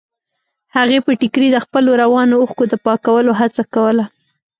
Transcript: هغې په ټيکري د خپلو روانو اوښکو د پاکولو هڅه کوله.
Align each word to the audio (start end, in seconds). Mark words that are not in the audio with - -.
هغې 0.75 0.99
په 1.05 1.11
ټيکري 1.19 1.47
د 1.51 1.57
خپلو 1.65 1.91
روانو 2.03 2.35
اوښکو 2.41 2.63
د 2.71 2.73
پاکولو 2.85 3.31
هڅه 3.39 3.63
کوله. 3.73 4.05